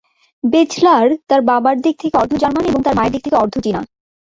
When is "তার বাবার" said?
1.29-1.75